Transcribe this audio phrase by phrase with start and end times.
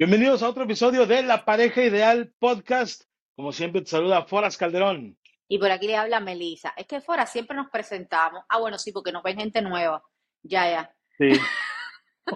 [0.00, 3.02] Bienvenidos a otro episodio de La Pareja Ideal Podcast.
[3.36, 5.18] Como siempre, te saluda Foras Calderón.
[5.46, 6.72] Y por aquí le habla Melissa.
[6.74, 8.42] Es que fuera siempre nos presentamos.
[8.48, 10.02] Ah, bueno, sí, porque nos ven gente nueva.
[10.42, 10.94] Ya, ya.
[11.18, 11.38] Sí.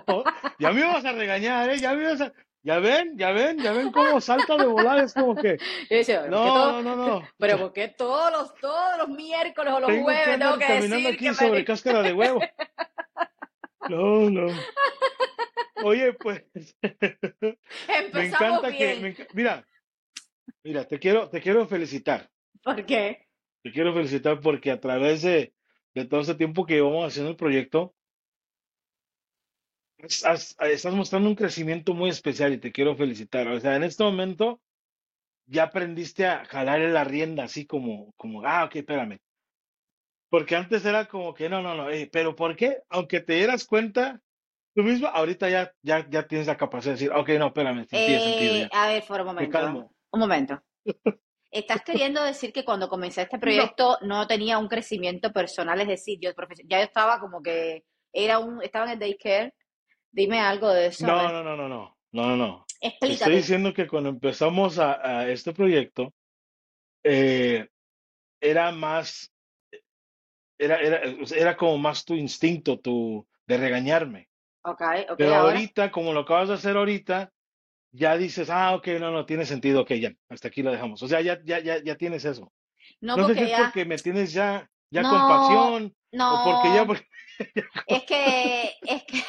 [0.06, 0.24] Oh,
[0.58, 1.78] ya me vas a regañar, ¿eh?
[1.78, 2.32] Ya me vas a...
[2.62, 4.98] Ya ven, ya ven, ya ven cómo salta de volar.
[5.04, 5.56] Es como que...
[5.90, 7.28] Yo decía, ¿por qué No, todo- no, no, no.
[7.38, 10.66] Pero ¿por qué todos los, todos los miércoles o los Tengo que jueves tengo que
[10.66, 12.40] caminando decir aquí que me- sobre cáscara de huevo.
[13.88, 14.46] No, no.
[15.82, 16.44] Oye, pues...
[16.82, 18.96] Me empezamos encanta que...
[19.00, 19.66] me Mira,
[20.62, 22.30] mira, te quiero, te quiero felicitar.
[22.62, 23.26] ¿Por qué?
[23.62, 25.54] Te quiero felicitar porque a través de,
[25.94, 27.94] de todo este tiempo que llevamos haciendo el proyecto,
[29.98, 33.48] estás mostrando un crecimiento muy especial y te quiero felicitar.
[33.48, 34.60] O sea, en este momento
[35.46, 39.18] ya aprendiste a jalarle la rienda, así como, como, ah, ok, espérame.
[40.30, 42.78] Porque antes era como que no, no, no, eh, pero ¿por qué?
[42.88, 44.20] Aunque te dieras cuenta
[44.74, 48.20] tú mismo, ahorita ya, ya, ya tienes la capacidad de decir, ok, no, espérame, sentido
[48.20, 48.82] Eh, ya.
[48.82, 49.90] a ver, por un Me momento.
[50.12, 50.62] Un momento.
[51.50, 55.80] ¿Estás queriendo decir que cuando comencé este proyecto no tenía un crecimiento personal?
[55.80, 56.30] Es decir, yo
[56.66, 59.54] ya yo estaba como que era un, estaba en el daycare.
[60.10, 61.06] Dime algo de eso.
[61.06, 61.96] No, no, no, no, no, no,
[62.26, 62.66] no, no.
[62.80, 63.30] Te Estoy Explícate.
[63.36, 66.12] diciendo que cuando empezamos a, a este proyecto,
[67.04, 67.68] eh,
[68.40, 69.32] era más,
[70.58, 74.28] era, era, sea, era como más tu instinto, tu, de regañarme.
[74.66, 74.80] Ok,
[75.10, 75.52] ok, Pero ahora.
[75.52, 77.30] ahorita, como lo acabas de hacer ahorita,
[77.92, 81.02] ya dices, ah, ok, no, no, tiene sentido, ok, ya, hasta aquí lo dejamos.
[81.02, 82.52] O sea, ya, ya, ya, ya tienes eso.
[83.00, 83.64] No, No sé si porque es ya.
[83.64, 86.34] porque me tienes ya, ya No, compasión, no.
[86.34, 87.06] o porque ya, porque-
[87.86, 89.22] Es que, es que,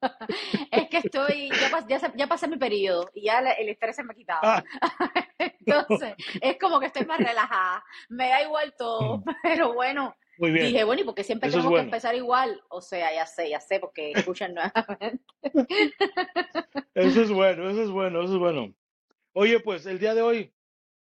[0.70, 4.12] es que estoy, ya, ya, ya pasé mi periodo y ya el estrés se me
[4.12, 4.40] ha quitado.
[4.42, 4.62] Ah.
[5.38, 7.82] Entonces, es como que estoy más relajada.
[8.08, 10.66] Me da igual todo, pero bueno, muy bien.
[10.66, 11.88] dije, bueno, ¿y porque siempre Eso es tenemos que bueno.
[11.88, 12.60] empezar igual?
[12.70, 15.24] O sea, ya sé, ya sé, porque escuchan nuevamente.
[16.94, 18.74] Eso es bueno, eso es bueno, eso es bueno.
[19.34, 20.52] Oye, pues el día de hoy,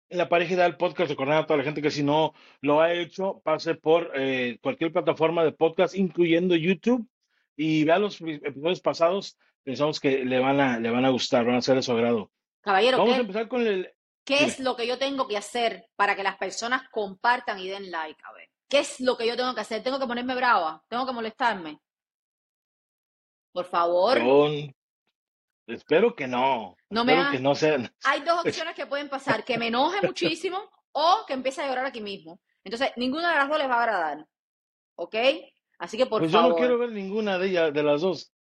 [0.08, 2.92] en la pareja ideal podcast, recordar a toda la gente que si no lo ha
[2.92, 7.06] hecho, pase por eh, cualquier plataforma de podcast, incluyendo YouTube,
[7.56, 9.38] y vea los episodios pasados.
[9.64, 12.30] Pensamos que le van a, le van a gustar, van a ser de su agrado.
[12.60, 13.92] Caballero, Vamos a ¿qué, empezar con el.
[14.24, 17.90] qué es lo que yo tengo que hacer para que las personas compartan y den
[17.90, 18.20] like?
[18.24, 19.82] A ver, ¿qué es lo que yo tengo que hacer?
[19.82, 20.82] ¿Tengo que ponerme brava?
[20.88, 21.78] ¿Tengo que molestarme?
[23.52, 24.18] Por favor.
[24.18, 26.74] Yo espero que no.
[26.88, 27.76] No me que no sea.
[28.04, 30.58] Hay dos opciones que pueden pasar, que me enoje muchísimo
[30.92, 32.40] o que empiece a llorar aquí mismo.
[32.64, 34.26] Entonces, ninguna de las dos les va a agradar.
[34.96, 35.16] ¿Ok?
[35.78, 38.32] Así que por Pues yo favor, no quiero ver ninguna de ellas, de las dos.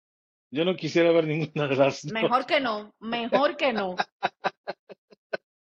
[0.50, 2.14] Yo no quisiera ver ninguna de las dos.
[2.14, 3.98] mejor que no, mejor que no.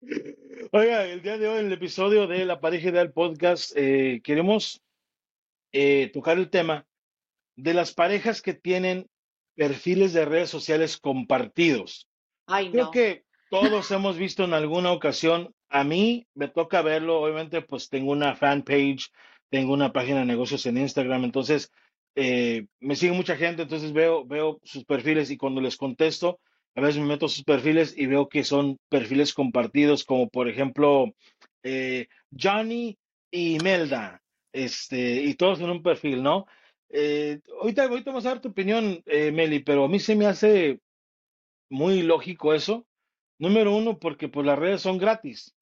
[0.72, 4.82] Oiga, el día de hoy, en el episodio de La Pareja Ideal Podcast, eh, queremos
[5.72, 6.86] eh, tocar el tema
[7.56, 9.06] de las parejas que tienen
[9.54, 12.08] perfiles de redes sociales compartidos.
[12.46, 12.90] Ay, Creo no.
[12.90, 18.12] que todos hemos visto en alguna ocasión, a mí me toca verlo, obviamente pues tengo
[18.12, 19.10] una fanpage,
[19.50, 21.70] tengo una página de negocios en Instagram, entonces
[22.14, 26.40] eh, me sigue mucha gente, entonces veo, veo sus perfiles y cuando les contesto,
[26.76, 30.46] a veces me meto a sus perfiles y veo que son perfiles compartidos, como por
[30.46, 31.14] ejemplo
[31.62, 32.06] eh,
[32.38, 32.98] Johnny
[33.30, 34.22] y Melda,
[34.52, 36.46] este, y todos en un perfil, ¿no?
[36.90, 40.26] Eh, ahorita, ahorita vamos a dar tu opinión, eh, Meli, pero a mí se me
[40.26, 40.80] hace
[41.70, 42.86] muy lógico eso.
[43.38, 45.54] Número uno, porque pues las redes son gratis.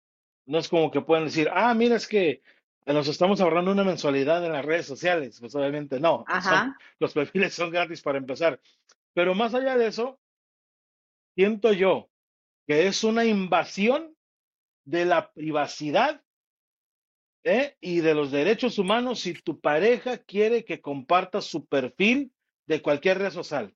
[0.46, 2.42] No es como que puedan decir, ah, mira, es que
[2.86, 5.38] nos estamos ahorrando una mensualidad en las redes sociales.
[5.40, 6.24] Pues obviamente no.
[6.42, 8.60] Son, los perfiles son gratis para empezar.
[9.14, 10.18] Pero más allá de eso,
[11.34, 12.08] siento yo
[12.66, 14.16] que es una invasión
[14.84, 16.22] de la privacidad
[17.44, 17.76] ¿eh?
[17.80, 22.32] y de los derechos humanos si tu pareja quiere que compartas su perfil
[22.66, 23.74] de cualquier red social.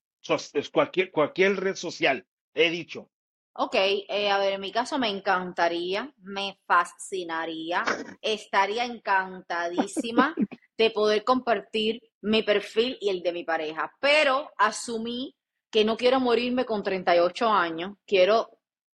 [1.13, 3.11] Cualquier red social, he dicho.
[3.53, 7.85] Ok, eh, a ver, en mi caso me encantaría, me fascinaría,
[8.21, 10.35] estaría encantadísima
[10.77, 15.35] de poder compartir mi perfil y el de mi pareja, pero asumí
[15.77, 18.49] que no quiero morirme con 38 años, quiero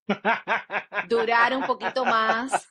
[1.08, 2.68] durar un poquito más.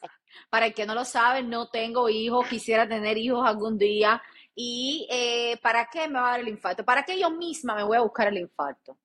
[0.49, 4.21] Para el que no lo sabe, no tengo hijos, quisiera tener hijos algún día.
[4.53, 6.83] ¿Y eh, para qué me va a dar el infarto?
[6.83, 8.97] ¿Para qué yo misma me voy a buscar el infarto?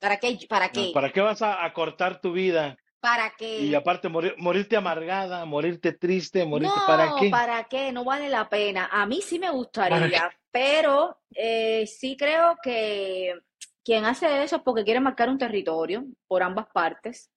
[0.00, 0.36] ¿Para qué?
[0.48, 0.90] ¿Para qué?
[0.92, 2.76] ¿Para qué vas a, cortar tu vida?
[2.98, 3.60] ¿Para qué?
[3.60, 7.30] Y aparte morir, morirte amargada, morirte triste, morirte, No, ¿para qué?
[7.30, 7.92] ¿para qué?
[7.92, 8.88] No vale la pena.
[8.90, 13.38] A mí sí me ¿Para gustaría, pero eh, sí creo que
[13.84, 17.30] quien hace eso es porque quiere marcar un territorio por ambas partes.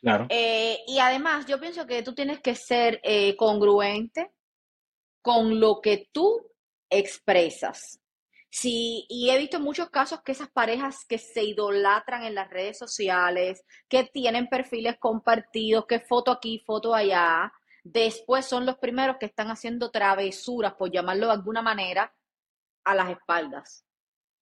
[0.00, 0.26] Claro.
[0.30, 4.32] Eh, y además, yo pienso que tú tienes que ser eh, congruente
[5.22, 6.50] con lo que tú
[6.88, 8.00] expresas.
[8.52, 12.78] Sí, y he visto muchos casos que esas parejas que se idolatran en las redes
[12.78, 17.52] sociales, que tienen perfiles compartidos, que foto aquí, foto allá,
[17.84, 22.12] después son los primeros que están haciendo travesuras, por llamarlo de alguna manera,
[22.84, 23.84] a las espaldas.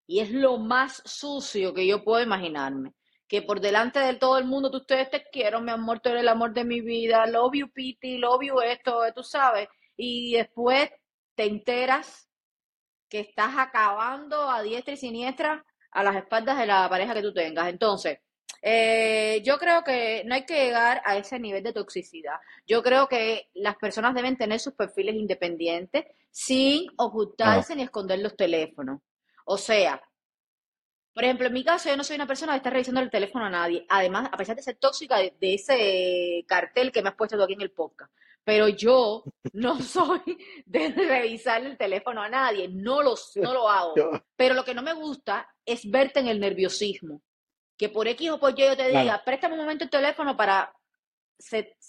[0.09, 2.95] Y es lo más sucio que yo puedo imaginarme.
[3.29, 6.23] Que por delante de todo el mundo, tú ustedes te quiero, mi amor, tú eres
[6.23, 9.69] el amor de mi vida, love you, Piti, love you esto, tú sabes.
[9.97, 10.91] Y después
[11.35, 12.29] te enteras
[13.09, 17.35] que estás acabando a diestra y siniestra a las espaldas de la pareja que tú
[17.35, 17.69] tengas.
[17.69, 18.19] Entonces,
[18.63, 22.37] eh, yo creo que no hay que llegar a ese nivel de toxicidad.
[22.67, 28.37] Yo creo que las personas deben tener sus perfiles independientes sin ocultarse ni esconder los
[28.37, 29.01] teléfonos.
[29.49, 30.03] O sea,
[31.15, 33.47] por ejemplo, en mi caso, yo no soy una persona que está revisando el teléfono
[33.47, 33.87] a nadie.
[33.89, 37.43] Además, a pesar de ser tóxica de, de ese cartel que me has puesto tú
[37.43, 38.13] aquí en el podcast
[38.49, 40.23] pero yo no soy
[40.65, 43.95] de revisar el teléfono a nadie, no lo, no lo hago.
[44.37, 47.21] Pero lo que no me gusta es verte en el nerviosismo.
[47.77, 50.75] Que por X o por Y yo te diga, préstame un momento el teléfono para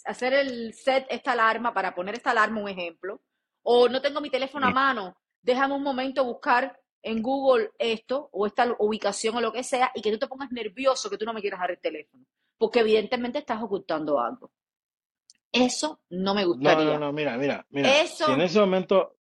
[0.04, 3.22] hacer el set, esta alarma, para poner esta alarma, un ejemplo.
[3.64, 8.46] O no tengo mi teléfono a mano, déjame un momento buscar en Google esto o
[8.46, 11.34] esta ubicación o lo que sea y que tú te pongas nervioso que tú no
[11.34, 12.26] me quieras dar el teléfono.
[12.58, 14.52] Porque evidentemente estás ocultando algo.
[15.52, 16.86] Eso no me gustaría.
[16.86, 17.90] No, no, no, mira, mira, mira.
[18.06, 19.18] Si en ese momento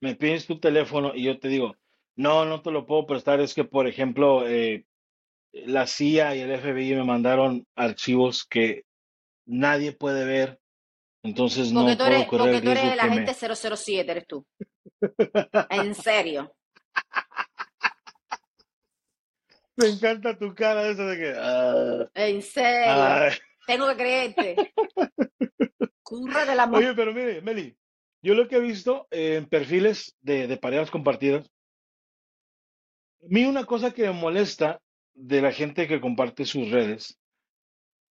[0.00, 1.76] me pides tu teléfono y yo te digo,
[2.16, 4.86] no, no te lo puedo prestar, es que, por ejemplo, eh,
[5.52, 8.84] la CIA y el FBI me mandaron archivos que
[9.44, 10.58] nadie puede ver,
[11.22, 14.46] entonces no porque tú eres, puedo Porque tú eres el agente 007, eres tú.
[15.70, 16.54] en serio.
[19.76, 21.34] Me encanta tu cara esa de que...
[21.36, 23.36] Ah, en serio.
[23.66, 24.72] Tengo que creerte.
[26.02, 27.76] Curra de la Oye, pero mire, Meli,
[28.22, 31.50] yo lo que he visto en perfiles de, de parejas compartidas,
[33.22, 34.80] a mí una cosa que me molesta
[35.14, 37.18] de la gente que comparte sus redes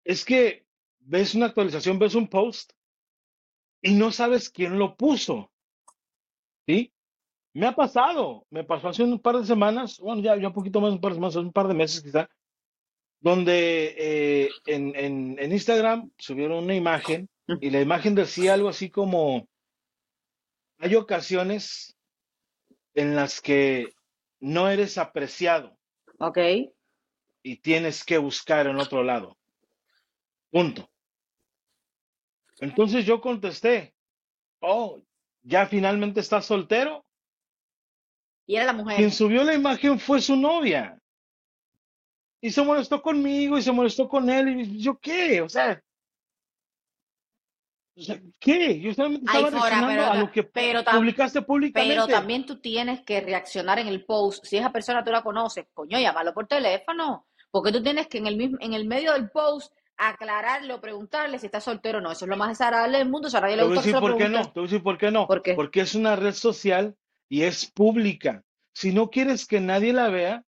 [0.04, 0.66] es que
[1.00, 2.72] ves una actualización, ves un post
[3.82, 5.52] y no sabes quién lo puso.
[6.68, 6.94] ¿Sí?
[7.54, 10.80] Me ha pasado, me pasó hace un par de semanas, bueno, ya, ya un poquito
[10.80, 12.30] más, un par de semanas, un par de meses quizá,
[13.20, 14.96] donde eh, en,
[15.38, 19.48] en, Instagram subieron una imagen y la imagen decía algo así como,
[20.80, 21.96] hay ocasiones
[22.94, 23.94] en las que
[24.40, 25.78] no eres apreciado.
[26.20, 26.38] Ok.
[27.44, 29.38] Y tienes que buscar en otro lado.
[30.50, 30.90] Punto.
[32.60, 33.96] Entonces yo contesté,
[34.60, 35.02] oh,
[35.42, 37.06] ya finalmente estás soltero.
[38.52, 38.98] Y era la mujer.
[38.98, 41.02] Quien subió la imagen fue su novia
[42.42, 44.50] y se molestó conmigo y se molestó con él.
[44.60, 45.42] Y yo, ¿qué?
[45.42, 45.82] O sea,
[48.40, 48.78] ¿qué?
[48.82, 51.96] Yo solamente estaba reaccionando a lo que publicaste públicamente.
[51.96, 54.44] Pero también tú tienes que reaccionar en el post.
[54.44, 57.28] Si esa persona tú la conoces, coño, llámalo por teléfono.
[57.52, 61.40] Porque tú tienes que en el, mismo, en el medio del post aclararle o preguntarle
[61.40, 62.12] si está soltero o no.
[62.12, 63.30] Eso es lo más desagradable del mundo.
[63.30, 64.44] O sea, nadie le gusta Te voy a decir por qué no.
[64.44, 65.28] Te voy a decir por qué no.
[65.56, 66.98] Porque es una red social
[67.32, 68.44] y es pública.
[68.74, 70.44] Si no quieres que nadie la vea,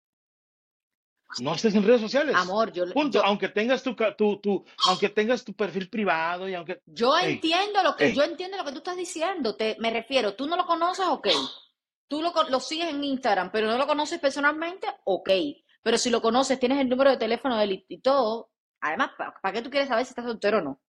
[1.40, 2.36] no estés en redes sociales.
[2.36, 3.24] Amor, yo, Punto.
[3.24, 6.82] aunque tengas tu, tu, tu, aunque tengas tu perfil privado y aunque.
[6.84, 9.56] Yo entiendo lo que, yo entiendo lo que tú estás diciendo.
[9.56, 11.28] Te, me refiero, tú no lo conoces, ok.
[12.06, 15.30] Tú lo, lo sigues en Instagram, pero no lo conoces personalmente, ok.
[15.82, 18.50] Pero si lo conoces, tienes el número de teléfono de él y todo.
[18.82, 20.82] Además, ¿para, qué tú quieres saber si estás soltero o no?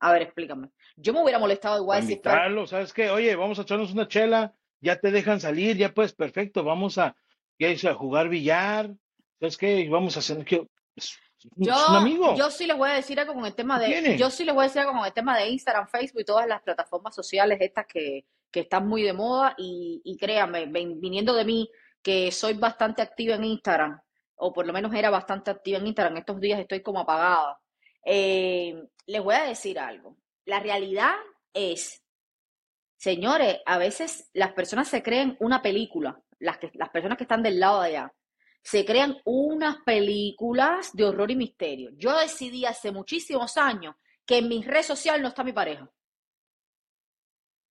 [0.00, 0.70] A ver, explícame.
[0.96, 2.66] Yo me hubiera molestado igual si fuera...
[2.66, 3.10] ¿sabes qué?
[3.10, 7.16] Oye, vamos a echarnos una chela, ya te dejan salir, ya pues perfecto, vamos a,
[7.60, 8.90] a jugar billar,
[9.40, 10.66] es que vamos a hacer que
[11.56, 12.36] yo, un amigo.
[12.36, 14.64] Yo sí les voy a decir algo con el tema de, yo sí les voy
[14.64, 17.86] a decir algo con el tema de Instagram, Facebook y todas las plataformas sociales estas
[17.86, 21.70] que, que están muy de moda y, y créanme, viniendo de mí,
[22.02, 24.00] que soy bastante activa en Instagram,
[24.36, 27.58] o por lo menos era bastante activa en Instagram, estos días estoy como apagada.
[28.04, 28.74] Eh,
[29.06, 30.16] les voy a decir algo.
[30.44, 31.14] La realidad
[31.54, 32.01] es,
[33.02, 37.42] señores, a veces las personas se creen una película, las, que, las personas que están
[37.42, 38.14] del lado de allá
[38.62, 41.90] se crean unas películas de horror y misterio.
[41.96, 45.90] Yo decidí hace muchísimos años que en mi red social no está mi pareja.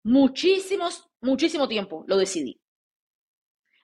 [0.03, 2.59] Muchísimos, muchísimo tiempo lo decidí.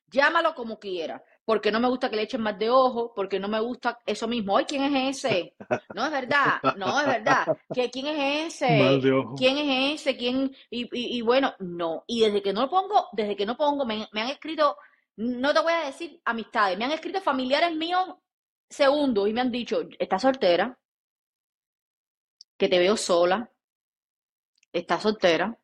[0.07, 3.47] Llámalo como quiera, porque no me gusta que le echen más de ojo, porque no
[3.47, 4.57] me gusta eso mismo.
[4.57, 5.55] Ay, ¿quién es ese?
[5.95, 7.57] No es verdad, no es verdad.
[7.69, 8.99] ¿Quién es ese?
[9.37, 10.17] ¿Quién es ese?
[10.17, 10.53] ¿Quién?
[10.69, 12.03] Y, bueno, no.
[12.05, 14.75] Y desde que no lo pongo, desde que no pongo, me han escrito
[15.17, 18.15] no te voy a decir amistades, me han escrito familiares míos
[18.69, 20.77] segundos y me han dicho, estás soltera,
[22.57, 23.49] que te veo sola,
[24.71, 25.57] estás soltera.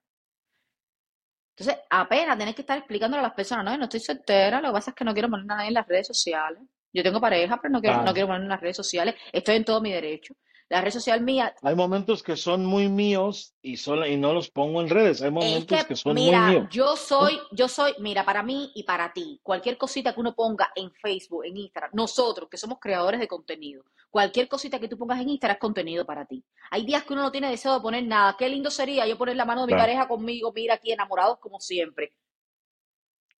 [1.56, 4.70] Entonces, apenas tienes que estar explicándole a las personas, no, yo no estoy soltera, lo
[4.70, 6.64] que pasa es que no quiero poner nada en las redes sociales.
[6.92, 9.16] Yo tengo pareja, pero no quiero, no quiero poner en las redes sociales.
[9.32, 10.36] Estoy en todo mi derecho.
[10.74, 14.50] La red social mía Hay momentos que son muy míos y, solo, y no los
[14.50, 15.22] pongo en redes.
[15.22, 16.68] Hay Es momentos que, que son muy mira, míos.
[16.72, 20.72] yo soy, yo soy, mira, para mí y para ti, cualquier cosita que uno ponga
[20.75, 25.22] en Facebook, en Instagram, nosotros que somos creadores de contenido, cualquier cosita que tú pongas
[25.22, 26.44] en Instagram es contenido para ti.
[26.72, 28.36] Hay días que uno no tiene deseo de poner nada.
[28.38, 29.84] Qué lindo sería yo poner la mano de mi Claro.
[29.84, 32.13] pareja conmigo, mira aquí enamorados como siempre.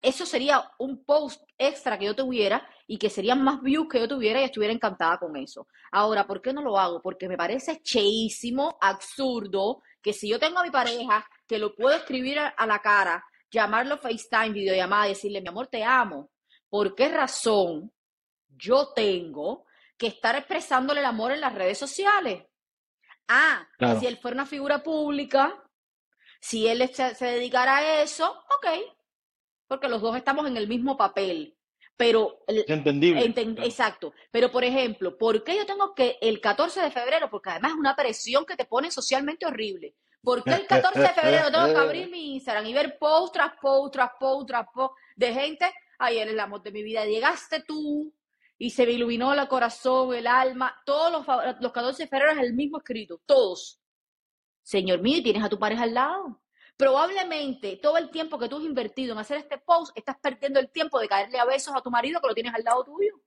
[0.04, 4.08] Eso sería un post extra que yo tuviera y que serían más views que yo
[4.08, 5.66] tuviera y estuviera encantada con eso.
[5.92, 7.02] Ahora, ¿por qué no lo hago?
[7.02, 11.96] Porque me parece cheísimo, absurdo, que si yo tengo a mi pareja, que lo puedo
[11.96, 16.30] escribir a, a la cara, llamarlo FaceTime, videollamada, decirle, mi amor, te amo.
[16.70, 17.92] ¿Por qué razón
[18.50, 19.66] yo tengo
[19.98, 22.44] que estar expresándole el amor en las redes sociales?
[23.30, 24.00] Ah, Claro.
[24.02, 25.64] si él fuera una figura pública,
[26.42, 28.68] si él se, se dedicara a eso, ok,
[29.74, 31.56] porque los dos estamos en el mismo papel.
[31.96, 33.22] Pero entendible.
[33.24, 33.68] Enten- Claro.
[33.70, 34.14] Exacto.
[34.32, 37.30] Pero, por ejemplo, ¿por qué yo tengo que el 14 de febrero?
[37.30, 39.96] Porque además es una presión que te pone socialmente horrible.
[40.22, 43.54] ¿Por qué el 14 de febrero tengo que abrir mi Instagram y ver post tras
[43.62, 45.72] post tras post tras post de gente?
[46.00, 47.06] Ay, él es el amor de mi vida.
[47.06, 48.12] Llegaste tú
[48.58, 50.76] y se me iluminó el corazón, el alma.
[50.86, 51.26] Todos los,
[51.62, 53.22] los 14 de febrero es el mismo escrito.
[53.26, 53.80] Todos.
[54.64, 56.42] Señor mío, y tienes a tu pareja al lado.
[56.76, 60.70] Probablemente todo el tiempo que tú has invertido en hacer este post, estás perdiendo el
[60.72, 63.22] tiempo de caerle a besos a tu marido que lo tienes al lado tuyo.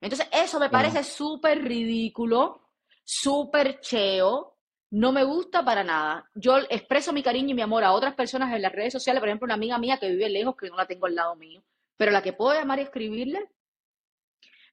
[0.00, 2.68] Entonces, eso me parece súper ridículo,
[3.04, 4.54] súper cheo,
[4.90, 6.30] no me gusta para nada.
[6.34, 9.28] Yo expreso mi cariño y mi amor a otras personas en las redes sociales, por
[9.28, 11.64] ejemplo, una amiga mía que vive lejos, que no la tengo al lado mío,
[11.96, 13.50] pero la que puedo llamar y escribirle,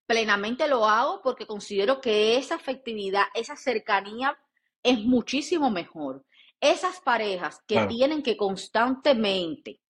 [0.05, 4.37] plenamente lo hago porque considero que esa afectividad, esa cercanía
[4.83, 6.23] es muchísimo mejor.
[6.61, 7.89] Esas parejas que Claro.
[7.89, 9.81] tienen que constantemente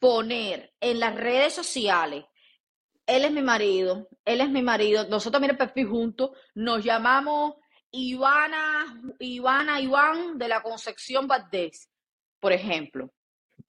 [0.00, 2.24] poner en las redes sociales,
[3.06, 7.54] él es mi marido, él es mi marido, nosotros mira el perfil juntos, nos llamamos
[7.92, 11.88] Ivana, Ivana, Iván de la Concepción Valdés,
[12.40, 13.12] por ejemplo.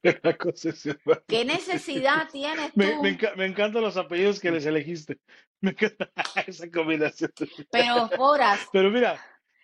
[0.24, 1.00] La concesión.
[1.28, 2.80] ¿Qué necesidad tienes tú?
[3.02, 5.20] me, enca- me encantan los apellidos que les elegiste.
[5.62, 6.12] Me encanta
[6.48, 7.32] esa combinación.
[7.72, 9.20] Pero, Foras, Pero mira,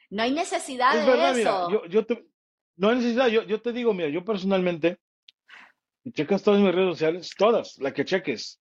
[0.10, 1.70] no hay necesidad es de verdad, mira, eso.
[1.72, 2.26] yo, yo te,
[2.76, 4.98] no hay necesidad, yo, yo te digo, mira, yo personalmente,
[6.04, 8.60] si checas todas mis redes sociales, todas, la que cheques,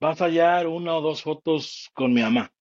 [0.00, 2.52] vas a hallar una o dos fotos con mi mamá.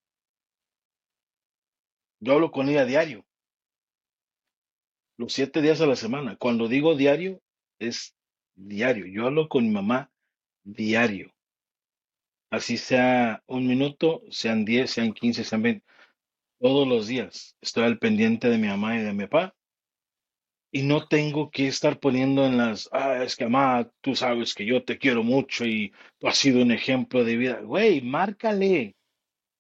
[2.20, 3.26] Yo hablo con ella diario,
[5.18, 6.36] los siete días a la semana.
[6.36, 7.42] Cuando digo diario,
[7.80, 8.16] es
[8.56, 9.06] diario.
[9.06, 10.12] Yo hablo con mi mamá
[10.64, 11.32] diario.
[12.50, 15.86] Así sea un minuto, sean 10, sean 15, sean 20,
[16.60, 17.56] todos los días.
[17.62, 19.56] Estoy al pendiente de mi mamá y de mi papá.
[20.74, 24.66] Y no tengo que estar poniendo en las, ah, es que mamá, tú sabes que
[24.66, 27.60] yo te quiero mucho y tú has sido un ejemplo de vida.
[27.62, 28.96] Güey, márcale,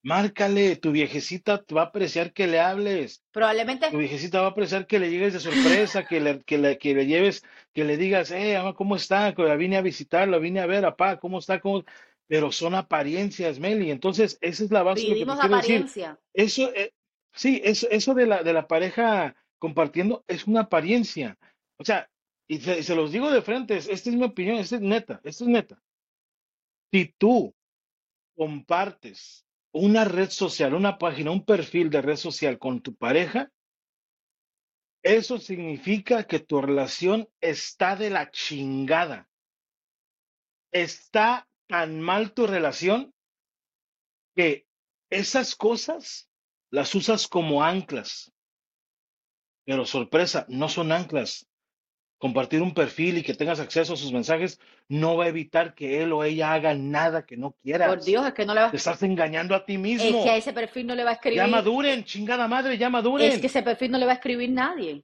[0.04, 0.78] márcale.
[0.78, 3.24] Tu viejecita va a apreciar que le hables.
[3.32, 6.78] Probablemente, Tu viejecita va a apreciar que le llegues de sorpresa, que le, que le,
[6.78, 9.34] que le lleves, que le digas, eh, mamá, ¿cómo está?
[9.36, 11.60] Que la vine a visitar, la vine a ver, papá, ¿cómo está?
[11.60, 11.84] ¿Cómo?
[12.28, 13.92] Pero son apariencias, Meli.
[13.92, 15.58] Entonces, esa es la base de lo que te vivimos de decir.
[15.58, 16.20] apariencia.
[16.34, 16.94] Eso, eh,
[17.34, 21.38] sí, eso, eso de la, de la pareja compartiendo es una apariencia.
[21.78, 22.10] O sea,
[22.48, 25.44] y se, los digo de frente, es- esta es mi opinión, esta es neta, esta
[25.46, 25.82] es neta.
[26.92, 27.56] Si tú
[28.36, 33.52] compartes una red social, una página, un perfil de red social con tu pareja,
[35.04, 39.30] eso significa que tu relación está de la chingada.
[40.74, 43.14] Está tan mal tu relación
[44.36, 44.66] que
[45.10, 46.30] esas cosas
[46.72, 48.32] las usas como anclas.
[49.66, 51.48] Pero sorpresa, no son anclas.
[52.18, 56.04] Compartir un perfil y que tengas acceso a sus mensajes no va a evitar que
[56.04, 58.06] él o ella haga nada que no Por quieras.
[58.06, 60.24] Dios, es que no le va Te estás engañando a ti es mismo.
[60.24, 62.90] que a ese perfil no le va a Ya escribir, maduren, chingada madre, ya es
[62.90, 63.32] que maduren.
[63.46, 65.04] ese perfil no le va a escribir nadie.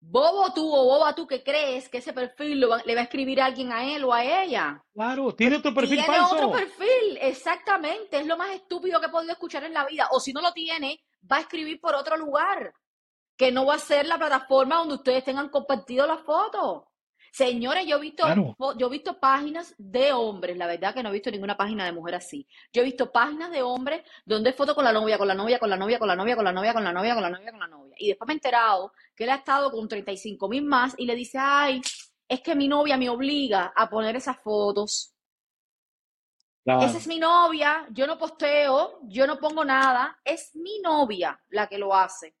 [0.00, 3.04] Bobo tú o boba tú que crees que ese perfil lo va- le va a
[3.04, 4.82] escribir alguien a él o a ella.
[4.94, 6.52] Claro, tiene otro perfil Tiene otro falso.
[6.52, 8.18] perfil, exactamente.
[8.20, 10.08] Es lo más estúpido que he podido escuchar en la vida.
[10.12, 11.00] O si no lo tiene,
[11.30, 12.72] va a escribir por otro lugar,
[13.36, 16.90] que no va a ser la plataforma donde ustedes tengan compartido la foto.
[17.32, 18.56] Señores, yo he visto, Claro.
[18.78, 21.92] yo he visto páginas de hombres, la verdad que no he visto ninguna página de
[21.92, 22.48] mujer así.
[22.72, 25.58] Yo he visto páginas de hombres donde hay foto con la novia, con la novia,
[25.58, 27.50] con la novia, con la novia, con la novia, con la novia, con la novia,
[27.50, 27.94] con la novia.
[27.98, 31.14] Y después me he enterado que él ha estado con 35 mil más y le
[31.14, 31.82] dice, ay,
[32.26, 35.12] es que mi novia me obliga a poner esas fotos.
[36.82, 41.66] Esa es mi novia, yo no posteo, yo no pongo nada, es mi novia la
[41.68, 42.34] que lo hace.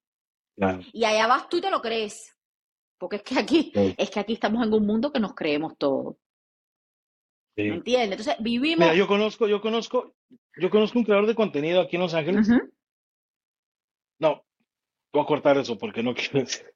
[0.56, 0.80] Claro.
[0.92, 2.32] Y allá vas tú y te lo crees.
[2.98, 3.94] Porque es que aquí, Sí.
[3.98, 6.18] es que aquí estamos en un mundo que nos creemos todo.
[7.56, 7.68] ¿Me Sí.
[7.70, 8.18] entiendes?
[8.20, 8.78] Entonces, vivimos.
[8.86, 10.14] Mira, yo conozco, yo conozco,
[10.56, 12.48] yo conozco un creador de contenido aquí en Los Ángeles.
[14.18, 14.44] No,
[15.12, 16.66] voy a cortar eso porque no quiero decir.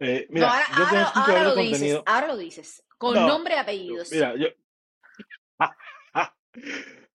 [0.00, 2.02] Eh, No, mira, ahora, yo ahora, conozco un ahora creador lo de dices, contenido.
[2.06, 4.12] ahora lo dices, con No, nombre y apellidos.
[4.12, 4.48] mira, yo,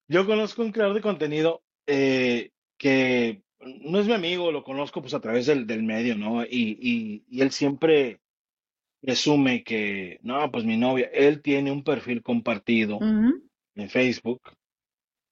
[0.08, 5.14] yo conozco un creador de contenido eh, que no es mi amigo, lo conozco pues
[5.14, 6.44] a través del, del medio, ¿no?
[6.44, 8.20] Y, y, y él siempre
[9.00, 12.98] presume que, no, pues mi novia, él tiene un perfil compartido
[13.74, 14.42] en Facebook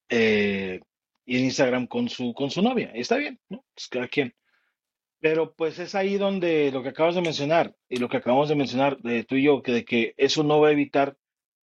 [0.09, 0.81] eh,
[1.27, 2.93] y en Instagram con su, con su novia.
[2.95, 3.65] Y está bien, ¿no?
[3.75, 4.35] Pues cada quien.
[5.21, 8.55] Pero pues es ahí donde lo que acabas de mencionar y lo que acabamos de
[8.55, 11.17] mencionar de tú y yo, que de que eso no va a evitar.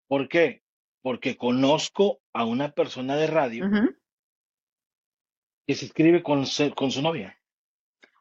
[0.08, 0.62] ¿Por qué?
[1.02, 3.64] Porque conozco a una persona de radio.
[5.66, 6.44] Que se escribe con,
[6.74, 7.38] con su novia,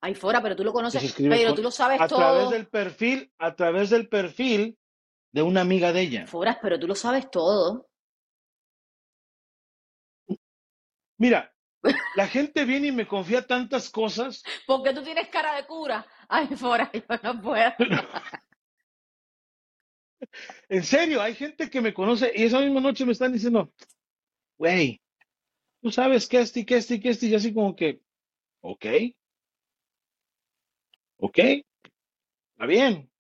[0.02, 2.50] Ahí fuera, pero tú lo conoces, pero con- tú lo sabes a través todo.
[2.52, 4.78] del perfil, a través del perfil
[5.32, 6.28] de una amiga de ella.
[6.28, 7.88] Fuera, pero tú lo sabes todo.
[11.18, 11.54] Mira,
[12.16, 14.44] la gente viene y me confía tantas cosas.
[14.68, 16.06] Porque tú tienes cara de cura.
[16.28, 17.72] Ay, fuera, yo no puedo.
[20.70, 23.74] En serio, hay gente que me conoce y esa misma noche me están diciendo,
[24.58, 25.02] güey,
[25.84, 28.02] tú sabes que este que este que este, y así como que,
[28.62, 28.86] ok,
[31.18, 33.13] ok, está bien.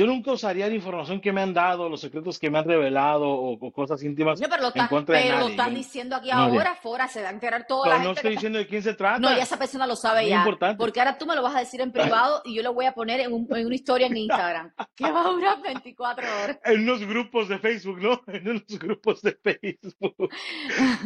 [0.00, 3.28] Yo nunca usaría la información que me han dado, los secretos que me han revelado
[3.28, 5.50] o, o cosas íntimas No, pero lo en estás, contra de pero lo nadie.
[5.52, 8.08] estás Yo diciendo aquí no ahora, fuera, se va a enterar toda Pero la no
[8.14, 8.38] gente estoy está.
[8.40, 9.36] diciendo de quién se No, trata.
[9.36, 10.38] ya esa persona lo sabe Muy ya.
[10.38, 10.78] importante.
[10.78, 12.92] Porque ahora tú me lo vas a decir en privado y yo lo voy a
[12.94, 14.72] poner en, un- en una historia en Instagram.
[14.96, 16.58] Que va a durar 24 horas.
[16.64, 18.22] En unos grupos de Facebook, ¿no?
[18.32, 20.30] En unos grupos de Facebook.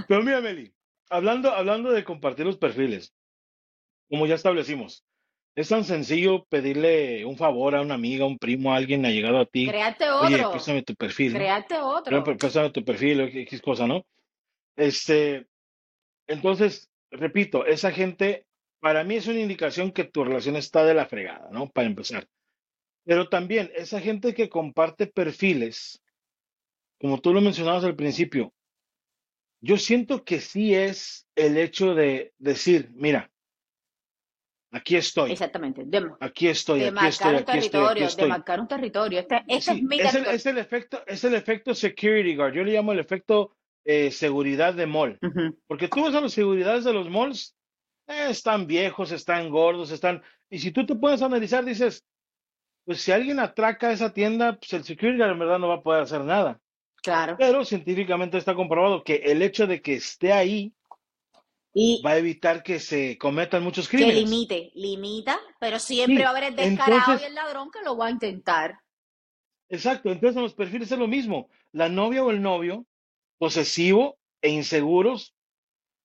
[0.07, 0.73] Pero mira, Meli,
[1.11, 3.13] hablando, hablando de compartir los perfiles,
[4.09, 5.05] como ya establecimos,
[5.57, 9.39] es tan sencillo pedirle un favor a una amiga, un primo, a alguien ha llegado
[9.39, 9.67] a ti.
[9.69, 10.51] Crearte Oye, otro.
[10.53, 12.25] préstame tu perfil, Pré- otro.
[12.25, 14.05] pré- Préstame tu perfil, X cosa, ¿no?
[14.77, 15.47] Este,
[16.27, 18.47] entonces, repito, esa gente,
[18.81, 21.71] para mí es una indicación que tu relación está de la fregada, ¿no?
[21.71, 22.27] Para empezar.
[23.05, 26.03] Pero también, esa gente que comparte perfiles,
[26.99, 28.53] como tú lo mencionabas al principio,
[29.61, 33.31] yo siento que sí es el hecho de decir, mira,
[34.75, 35.85] aquí estoy, Exactamente.
[35.87, 38.69] De, aquí estoy, de aquí marcar estoy, un aquí estoy, aquí territorio, de marcar un
[38.69, 39.21] territorio.
[39.21, 40.37] Este, este es Sí, mi es el, territorio.
[40.37, 42.55] es el efecto, es el efecto security guard.
[42.55, 45.19] Yo le llamo el efecto eh, seguridad de mall.
[45.67, 47.55] Porque tú ves a los seguridades de los malls,
[48.07, 50.23] eh, están viejos, están gordos, están.
[50.51, 52.05] Y si tú te puedes analizar, dices,
[52.85, 55.83] pues si alguien atraca esa tienda, pues el security guard en verdad no va a
[55.83, 56.61] poder hacer nada.
[57.03, 57.37] Claro.
[57.39, 60.73] Pero científicamente está comprobado que el hecho de que esté ahí
[61.77, 64.23] Y va a evitar que se cometan muchos que crímenes.
[64.31, 67.83] limite, limita, pero siempre Sí, va a haber el descarado entonces- y el ladrón que
[67.83, 68.79] lo va a intentar.
[69.69, 71.49] Exacto, entonces en los perfiles es lo mismo.
[71.73, 72.87] La novia o el novio,
[73.39, 75.35] posesivo e inseguros,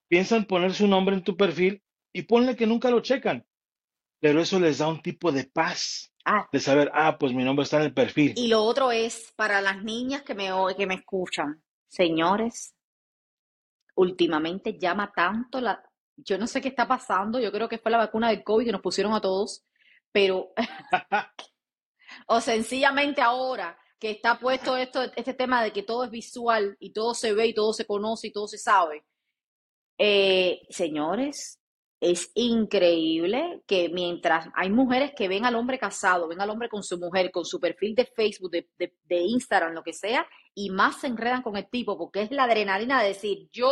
[0.07, 3.45] piensan poner su nombre en tu perfil y ponle que nunca lo checan.
[4.19, 7.63] Pero eso les da un tipo de paz, Ah, de saber, ah, pues mi nombre
[7.63, 8.33] está en el perfil.
[8.35, 12.73] y lo otro es para las niñas que me, que me escuchan, señores,
[13.99, 15.83] últimamente llama tanto la...
[16.15, 18.71] Yo no sé qué está pasando, yo creo que fue la vacuna del COVID que
[18.71, 19.65] nos pusieron a todos,
[20.11, 20.51] pero
[22.27, 26.91] o sencillamente ahora que está puesto esto, este tema de que todo es visual y
[26.91, 29.05] todo se ve y todo se conoce y todo se sabe.
[29.97, 31.58] Eh, señores,
[32.01, 36.81] es increíble que mientras hay mujeres que ven al hombre casado, ven al hombre con
[36.81, 40.69] su mujer, con su perfil de Facebook, de, de, de Instagram, lo que sea, y
[40.69, 43.71] más se enredan con el tipo, porque es la adrenalina de decir, yo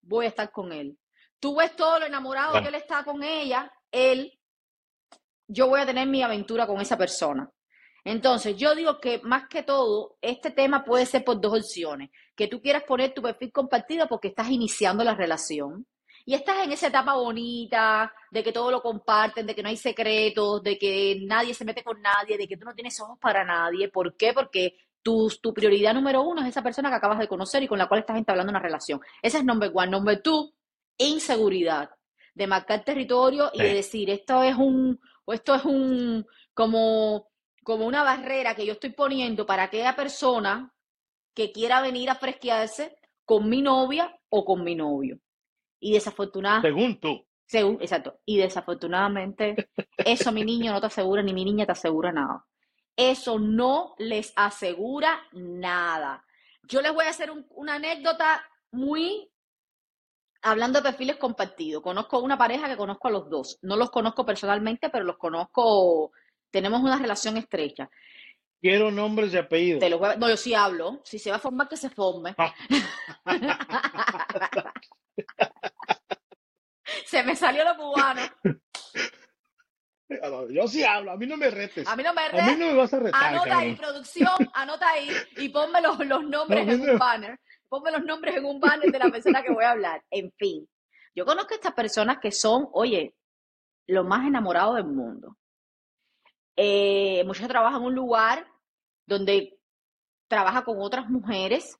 [0.00, 0.98] voy a estar con él.
[1.38, 4.38] Tú ves todo lo enamorado que él está con ella, él,
[5.46, 7.50] yo voy a tener mi aventura con esa persona.
[8.04, 12.10] Entonces, yo digo que más que todo, este tema puede ser por dos opciones.
[12.36, 15.86] Que tú quieras poner tu perfil compartido porque estás iniciando la relación
[16.28, 19.76] y estás en esa etapa bonita de que todo lo comparten, de que no hay
[19.76, 23.44] secretos, de que nadie se mete con nadie, de que tú no tienes ojos para
[23.44, 23.88] nadie.
[23.90, 24.32] ¿Por qué?
[24.32, 27.78] Porque tu, tu prioridad número uno es esa persona que acabas de conocer y con
[27.78, 29.00] la cual estás entablando una relación.
[29.22, 29.88] Ese es number one.
[29.88, 30.52] Number two,
[30.98, 31.90] inseguridad.
[32.34, 37.28] De marcar territorio y de decir, esto es un, o esto es un, como,
[37.62, 40.74] como una barrera que yo estoy poniendo para aquella persona
[41.34, 45.20] que quiera venir a fresquearse con mi novia o con mi novio.
[45.86, 47.24] Y desafortunadamente, Según tú.
[47.46, 49.68] según, exacto, y desafortunadamente,
[49.98, 52.44] eso mi niño no te asegura, ni mi niña te asegura nada.
[52.96, 56.24] Eso no les asegura nada.
[56.64, 59.30] Yo les voy a hacer un- una anécdota muy
[60.42, 61.82] hablando de perfiles compartidos.
[61.84, 63.58] Conozco una pareja que conozco a los dos.
[63.62, 66.10] No los conozco personalmente, pero los conozco
[66.50, 67.88] tenemos una relación estrecha.
[68.60, 69.78] Quiero nombres y apellidos.
[69.80, 71.00] Te lo voy a- No, yo sí hablo.
[71.04, 72.34] Si se va a formar, que se forme.
[77.06, 78.22] Se me salió lo cubano.
[80.50, 81.86] Yo sí hablo, a mí no me retes.
[81.86, 84.88] A mí no me A mí no me vas a retar, Anota ahí, producción, anota
[84.88, 87.40] ahí y ponme los, los nombres No, en un banner.
[87.68, 90.04] Ponme los nombres en un banner de la persona que voy a hablar.
[90.10, 90.68] En fin,
[91.12, 93.16] yo conozco a estas personas que son, oye,
[93.88, 95.36] lo más enamorados del mundo.
[96.54, 98.46] Eh, muchos trabajan en un lugar
[99.06, 99.58] donde
[100.28, 101.78] trabaja con otras mujeres.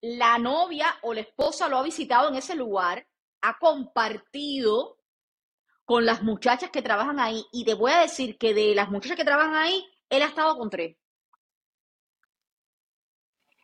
[0.00, 3.06] La novia o la esposa lo ha visitado en ese lugar,
[3.42, 4.98] ha compartido
[5.84, 9.16] con las muchachas que trabajan ahí y te voy a decir que de las muchachas
[9.16, 10.96] que trabajan ahí, él ha estado con tres.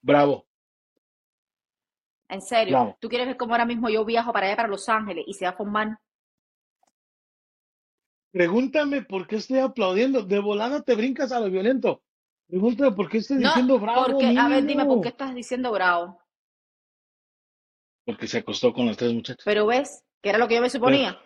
[0.02, 0.46] Bravo.
[2.28, 5.24] En serio, tú quieres ver cómo ahora mismo yo viajo para allá, para Los Ángeles,
[5.26, 5.98] y se va a formar.
[8.30, 10.22] Pregúntame por qué estoy aplaudiendo.
[10.22, 12.02] De volada te brincas a lo violento.
[12.46, 14.06] Pregúntame por qué estoy No, diciendo bravo.
[14.06, 14.86] porque, a ver, dime.
[14.86, 16.21] ¿por qué estás diciendo bravo?
[18.04, 19.44] Porque se acostó con las tres muchachas.
[19.44, 21.20] Pero ves, que era lo que yo me suponía.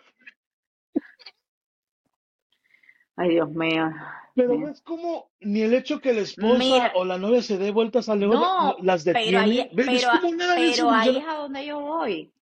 [3.15, 3.89] Ay, Dios mío.
[4.35, 4.67] Pero Mira.
[4.67, 6.91] ves cómo ni el hecho que la esposa Mira.
[6.95, 9.37] o la novia se dé vueltas al No, las pero detiene.
[9.37, 9.87] ahí, ¿Ves?
[9.87, 11.19] Es pero, como nada eso pero ahí funciona.
[11.19, 12.33] es a donde yo voy.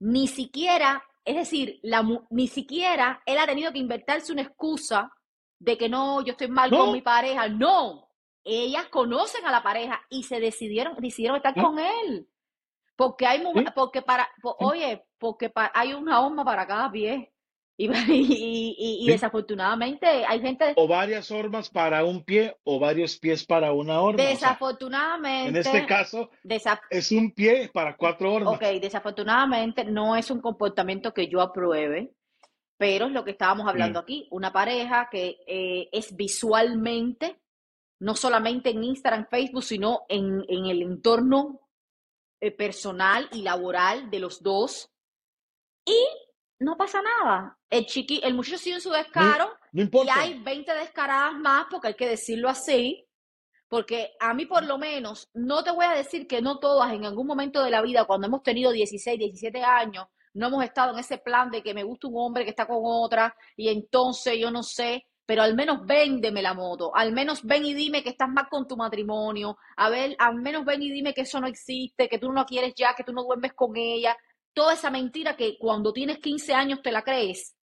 [0.00, 5.10] Ni siquiera, es decir, la, ni siquiera él ha tenido que inventarse una excusa
[5.58, 6.78] de que no, yo estoy mal No.
[6.78, 7.48] con mi pareja.
[7.48, 8.10] No,
[8.44, 11.62] ellas conocen a la pareja y se decidieron, decidieron estar ¿Ah?
[11.62, 12.28] con él.
[13.00, 13.64] Porque hay Sí.
[13.74, 14.64] porque para, po- Sí.
[14.66, 17.32] oye, porque pa- hay una horma para cada pie.
[17.78, 19.10] Y, y, y- y Sí.
[19.12, 24.20] desafortunadamente hay gente, O varias hormas para un pie o varios pies para una horma.
[24.22, 26.28] O sea, desafortunadamente, en este caso
[26.90, 28.54] es un pie para cuatro hormas.
[28.56, 32.12] Ok, desafortunadamente no es un comportamiento que yo apruebe,
[32.76, 37.40] pero es lo que estábamos hablando aquí, una pareja que eh, es visualmente,
[37.98, 41.60] no solamente en Instagram, Facebook, sino en, en el entorno
[42.40, 44.90] eh, personal y laboral de los dos,
[45.84, 46.06] y
[46.58, 47.58] no pasa nada.
[47.70, 50.14] El chiqui, el muchacho sigue en su descaro, No y importa.
[50.20, 53.06] hay 20 descaradas más, porque hay que decirlo así,
[53.68, 57.04] porque a mí por lo menos, no te voy a decir que no todas en
[57.06, 60.98] algún momento de la vida, cuando hemos tenido 16, 17 años, no hemos estado en
[60.98, 64.50] ese plan de que me gusta un hombre que está con otra y entonces yo
[64.50, 68.28] no sé, pero al menos véndeme la moto, al menos ven y dime que estás
[68.28, 72.08] mal con tu matrimonio, a ver, al menos ven y dime que eso no existe,
[72.08, 74.16] que tú no quieres ya, que tú no duermes con ella,
[74.52, 77.56] toda esa mentira que cuando tienes 15 años te la crees.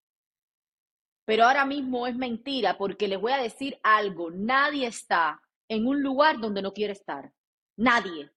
[1.25, 6.01] Pero ahora mismo es mentira porque les voy a decir algo, nadie está en un
[6.01, 7.34] lugar donde no quiere estar.
[7.75, 8.32] Nadie.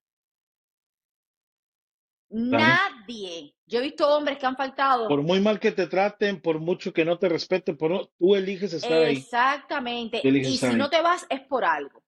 [2.31, 3.53] Nadie.
[3.65, 5.07] Yo he visto hombres que han faltado.
[5.07, 8.35] Por muy mal que te traten, por mucho que no te respeten, por no- tú
[8.35, 9.17] eliges estar ahí.
[9.17, 10.19] Exactamente.
[10.21, 10.75] Tú eliges Y si ahí.
[10.75, 12.03] no te vas es por algo.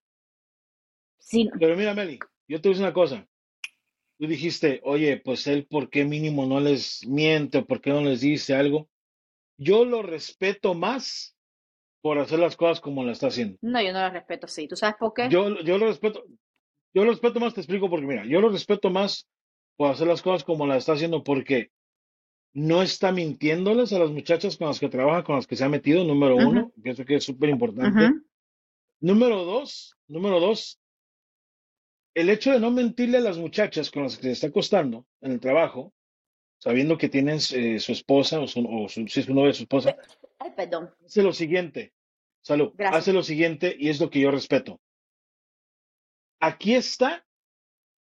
[1.19, 3.27] Si no- Pero mira, Meli, yo te voy a decir una cosa.
[4.19, 8.01] Tú dijiste, oye, pues él, ¿por qué mínimo no les miente o por qué no
[8.01, 8.89] les dice algo?
[9.57, 11.35] Yo lo respeto más
[12.01, 13.57] por hacer las cosas como las está haciendo.
[13.61, 14.67] no, yo no la respeto así.
[14.67, 15.29] ¿Tú sabes por qué?
[15.29, 16.23] Yo, yo lo respeto,
[16.93, 19.27] yo lo respeto más, te explico porque, mira, yo lo respeto más
[19.75, 21.71] por hacer las cosas como las está haciendo porque
[22.53, 25.69] no está mintiéndoles a las muchachas con las que trabaja, con las que se ha
[25.69, 28.11] metido, número uno, pienso que es súper importante.
[28.99, 30.79] Número dos, número dos,
[32.13, 35.31] el hecho de no mentirle a las muchachas con las que se está acostando en
[35.31, 35.93] el trabajo,
[36.59, 39.63] sabiendo que tienen eh, su esposa o, su, o su- si es su novia, su
[39.63, 39.97] esposa,
[40.37, 40.91] Ay, perdón.
[41.03, 41.91] hace lo siguiente,
[42.41, 43.01] salud, Gracias.
[43.01, 44.79] hace lo siguiente y es lo que yo respeto.
[46.39, 47.25] Aquí está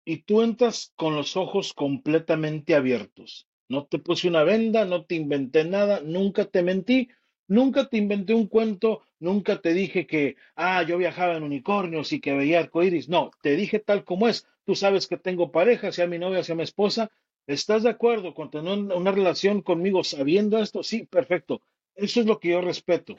[0.08, 3.46] y tú entras con los ojos completamente abiertos.
[3.68, 7.10] No te puse una venda, no te inventé nada, nunca te mentí,
[7.50, 12.22] nunca te inventé un cuento, nunca te dije que, ah, yo viajaba en unicornios y
[12.22, 13.10] que veía arcoíris.
[13.10, 14.48] No, te dije tal como es.
[14.64, 17.12] Tú sabes que tengo pareja, sea mi novia, sea mi esposa.
[17.46, 20.84] ¿Estás de acuerdo con tener una relación conmigo sabiendo esto?
[20.84, 21.62] Sí, perfecto.
[21.96, 23.18] Eso es lo que yo respeto.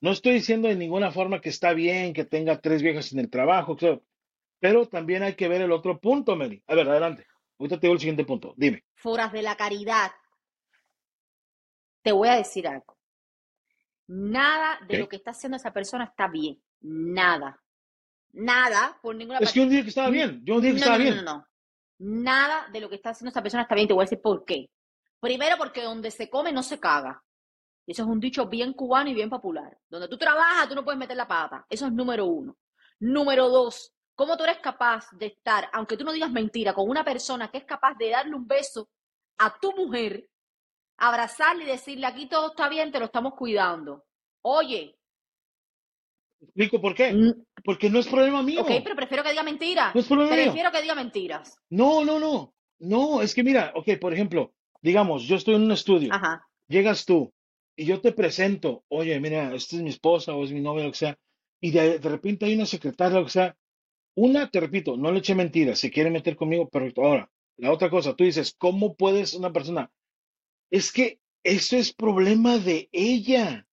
[0.00, 3.30] No estoy diciendo de ninguna forma que está bien que tenga tres viejas en el
[3.30, 4.02] trabajo, claro,
[4.60, 6.62] pero también hay que ver el otro punto, Meli.
[6.66, 7.26] A ver, adelante.
[7.58, 8.54] Ahorita te digo el siguiente punto.
[8.56, 8.84] Dime.
[8.96, 10.10] Foras de la caridad.
[12.02, 12.96] Te voy a decir algo.
[14.06, 16.62] Nada de lo que está haciendo esa persona está bien.
[16.80, 17.60] Nada.
[18.32, 20.42] Nada por ninguna Es que yo no dije que estaba bien.
[20.44, 21.24] Yo no dije que No, estaba no, no, bien.
[21.24, 21.46] no, no.
[21.98, 23.88] Nada de lo que está haciendo esta persona está bien.
[23.88, 24.70] Te voy a decir por qué.
[25.20, 27.22] Primero, porque donde se come no se caga.
[27.86, 29.78] Y eso es un dicho bien cubano y bien popular.
[29.88, 31.64] Donde tú trabajas, tú no puedes meter la pata.
[31.68, 32.56] Eso es número uno.
[33.00, 37.04] Número dos, ¿cómo tú eres capaz de estar, aunque tú no digas mentira, con una
[37.04, 38.88] persona que es capaz de darle un beso
[39.38, 40.28] a tu mujer,
[40.98, 44.04] abrazarle y decirle, aquí todo está bien, te lo estamos cuidando?
[44.42, 44.96] Oye,
[46.40, 47.12] ¿Explico por qué?
[47.12, 47.32] mm,
[47.64, 48.60] Porque no es problema mío.
[48.60, 49.94] ok, pero prefiero que diga mentiras.
[49.94, 50.44] No es problema mío.
[50.44, 51.56] Prefiero que diga mentiras.
[51.70, 52.54] No, no, no.
[52.80, 56.46] No, es que mira, ok, por ejemplo, digamos, yo estoy en un estudio, Ajá.
[56.68, 57.32] llegas tú
[57.76, 60.96] y yo te presento, oye, mira, esta es mi esposa o es mi novia, que
[60.96, 61.18] sea,
[61.60, 63.56] y de, de repente hay una secretaria, que sea.
[64.16, 67.02] Una, te repito, no le eché mentiras, se quiere meter conmigo, perfecto.
[67.02, 69.90] Ahora, la otra cosa, tú dices, ¿cómo puedes una persona?
[70.70, 73.66] Es que eso es problema de ella.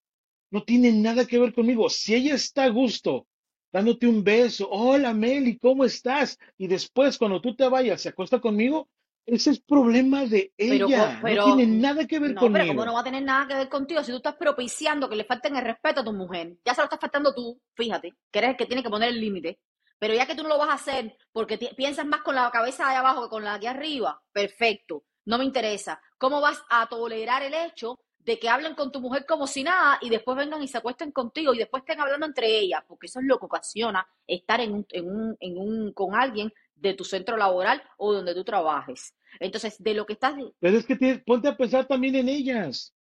[0.51, 1.89] No tiene nada que ver conmigo.
[1.89, 3.27] Si ella está a gusto
[3.71, 6.37] dándote un beso, hola Meli, ¿cómo estás?
[6.57, 8.89] Y después, cuando tú te vayas, se acuesta conmigo,
[9.25, 11.15] ese es problema de Pero, ella.
[11.15, 12.93] No pero, tiene nada que ver no, pero ¿cómo no conmigo.
[12.93, 15.63] va a tener nada que ver contigo si tú estás propiciando que le falten el
[15.63, 16.57] respeto a tu mujer?
[16.65, 19.21] Ya se lo estás faltando tú, fíjate, que eres el que tiene que poner el
[19.21, 19.59] límite.
[20.01, 22.89] Pero ya que tú no lo vas a hacer porque piensas más con la cabeza
[22.89, 26.01] de abajo que con la de arriba, perfecto, no me interesa.
[26.17, 29.99] ¿Cómo vas a tolerar el hecho de que hablen con tu mujer como si nada
[30.01, 32.83] y después vengan y se acuesten contigo y después estén hablando entre ellas?
[32.87, 36.51] Porque eso es lo que ocasiona estar en un, en un, en un, con alguien
[36.73, 39.13] de tu centro laboral o donde tú trabajes.
[39.39, 42.91] Entonces, de lo que estás Pero es que tienes- ponte a pensar también en ellas.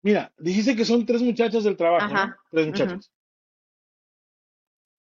[0.00, 2.34] Mira, dijiste que son tres muchachas del trabajo, ¿no?
[2.50, 3.12] Tres muchachas.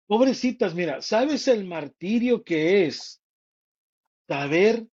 [0.08, 3.22] Pobrecitas, mira, ¿sabes el martirio que es
[4.30, 4.88] saber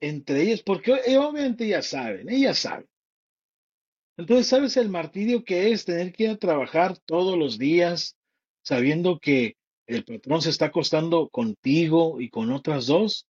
[0.00, 0.62] entre ellas?
[0.62, 0.96] Porque o-
[1.28, 2.88] obviamente ellas saben, ellas saben.
[4.16, 8.16] Entonces, ¿sabes el martirio que es tener que ir a trabajar todos los días
[8.62, 13.26] sabiendo que el patrón se está acostando contigo y con otras dos?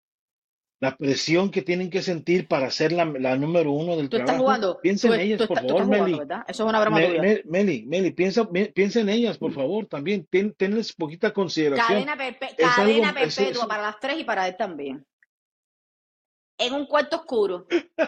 [0.83, 4.27] La presión que tienen que sentir para ser la, la número uno del Tú estás
[4.27, 4.43] trabajo.
[4.45, 6.19] jugando, Piensa tú, en ellas, tú por tú favor, jugando, Meli.
[6.19, 6.45] ¿verdad?
[6.49, 7.23] Eso es una broma Me- tuya.
[7.23, 10.27] me- Meli, Meli, piensa, me- piensa en ellas, por favor, también.
[10.29, 11.87] Ten- tenles poquita consideración.
[12.05, 15.07] Cadena, perpe- Es algo, cadena es, perpetua es- para las tres y para él también.
[16.59, 17.67] En un cuarto oscuro.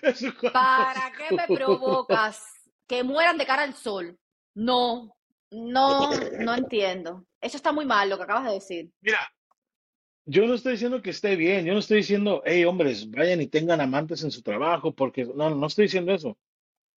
[0.00, 2.46] cuarto ¿Para qué me provocas
[2.86, 4.16] que mueran de cara al sol?
[4.54, 5.16] No,
[5.50, 7.24] no, no entiendo.
[7.40, 8.90] Eso está muy mal lo que acabas de decir.
[9.00, 9.18] Mira,
[10.26, 13.46] yo no estoy diciendo que esté bien, yo no estoy diciendo, hey, hombres, vayan y
[13.46, 16.38] tengan amantes en su trabajo, porque no, no estoy diciendo eso.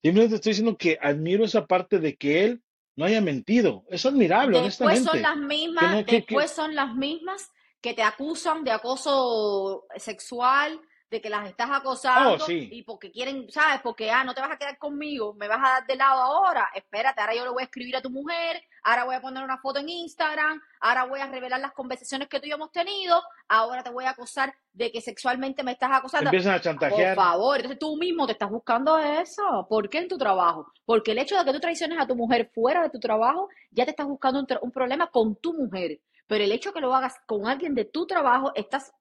[0.02, 2.62] Simplemente estoy diciendo que admiro esa parte de que él
[2.96, 3.84] no haya mentido.
[3.90, 5.22] Es admirable, Después son honestamente.
[5.22, 9.84] las Que mismas, no, que, que, después son las mismas que te acusan de acoso
[9.96, 10.80] sexual,
[11.10, 13.80] de que las estás oh, acosando sí, y porque quieren, ¿sabes?
[13.82, 16.68] Porque, ah, no te vas a quedar conmigo, me vas a dar de lado ahora.
[16.74, 19.58] Espérate, ahora yo le voy a escribir a tu mujer, ahora voy a poner una
[19.58, 23.22] foto en Instagram, ahora voy a revelar las conversaciones que tú y yo hemos tenido,
[23.48, 26.28] ahora te voy a acosar de que sexualmente me estás acosando.
[26.28, 27.16] empiezan a Por chantajear.
[27.16, 29.66] favor, entonces tú mismo te estás buscando eso.
[29.68, 30.72] ¿Por qué en tu trabajo?
[30.84, 33.84] Porque el hecho de que tú traiciones a tu mujer fuera de tu trabajo, ya
[33.84, 36.00] te estás buscando un, un problema con tu mujer.
[36.26, 38.92] Pero el hecho de que lo hagas con alguien de tu trabajo, estás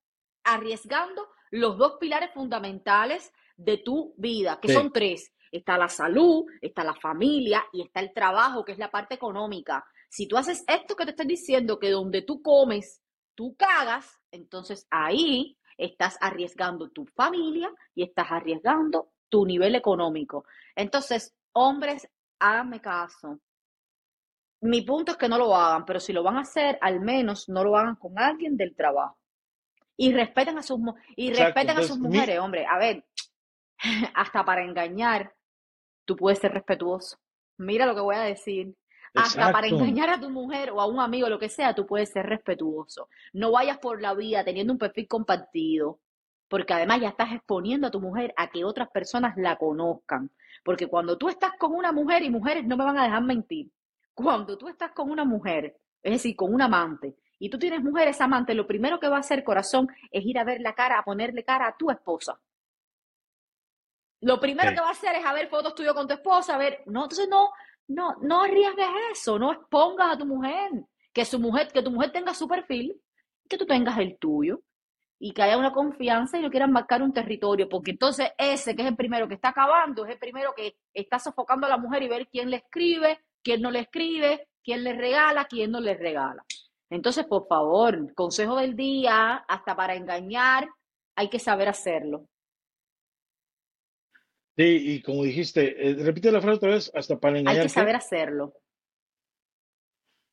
[0.46, 5.32] arriesgando los dos pilares fundamentales de tu vida, que Sí, son tres.
[5.52, 9.86] Está la salud, está la familia y está el trabajo, que es la parte económica.
[10.10, 13.02] Si tú haces esto que te estoy diciendo, que donde tú comes,
[13.36, 20.46] tú cagas, entonces ahí estás arriesgando tu familia y estás arriesgando tu nivel económico.
[20.76, 22.08] Entonces, hombres,
[22.40, 23.40] háganme caso.
[24.62, 27.48] Mi punto es que no lo hagan, pero si lo van a hacer, al menos
[27.48, 29.18] no lo hagan con alguien del trabajo.
[29.98, 30.80] Y respeten a sus,
[31.16, 31.72] y exacto.
[31.72, 32.66] a sus mi, mujeres, hombre.
[32.66, 33.04] A ver,
[34.14, 35.34] hasta para engañar,
[36.06, 37.18] tú puedes ser respetuoso.
[37.58, 38.76] Mira lo que voy a decir.
[39.16, 42.10] Hasta para engañar a tu mujer o a un amigo, lo que sea, tú puedes
[42.12, 43.10] ser respetuoso.
[43.34, 46.00] No vayas por la vida teniendo un perfil compartido,
[46.48, 50.30] porque además ya estás exponiendo a tu mujer a que otras personas la conozcan.
[50.64, 53.72] Porque cuando tú estás con una mujer, y mujeres no me van a dejar mentir,
[54.14, 58.08] cuando tú estás con una mujer, es decir, con un amante, y tú tienes mujer,
[58.08, 61.00] esa amante, lo primero que va a hacer corazón es ir a ver la cara,
[61.00, 62.40] a ponerle cara a tu esposa.
[64.22, 64.76] Lo primero Sí.
[64.76, 67.04] que va a hacer es a ver fotos tuyas con tu esposa, a ver, no,
[67.04, 67.52] entonces no,
[67.88, 70.72] no, no arriesgues eso, no expongas a tu mujer,
[71.14, 73.00] que su mujer, que tu mujer tenga su perfil,
[73.48, 74.62] que tú tengas el tuyo,
[75.20, 78.84] y que haya una confianza y no quieran marcar un territorio, porque entonces ese que
[78.84, 82.04] es el primero que está acabando, es el primero que está sofocando a la mujer
[82.04, 85.96] y ver quién le escribe, quién no le escribe, quién le regala, quién no le
[85.96, 86.44] regala.
[86.90, 90.70] Entonces, por favor, consejo del día, hasta para engañar,
[91.16, 92.28] hay que saber hacerlo.
[94.58, 94.64] Sí,
[94.96, 97.74] y como dijiste, eh, repite la frase otra vez, hasta para Hay engañar, que ¿qué?
[97.74, 98.54] saber hacerlo.